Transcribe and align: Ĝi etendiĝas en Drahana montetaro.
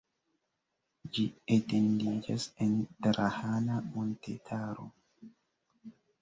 Ĝi 1.17 1.25
etendiĝas 1.55 2.47
en 2.67 2.73
Drahana 3.09 3.77
montetaro. 3.93 4.87